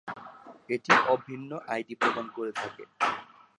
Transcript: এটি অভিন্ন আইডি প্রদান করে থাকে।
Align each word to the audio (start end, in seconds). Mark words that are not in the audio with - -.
এটি 0.69 0.91
অভিন্ন 1.07 1.51
আইডি 1.67 1.93
প্রদান 2.01 2.25
করে 2.35 2.51
থাকে। 2.53 2.83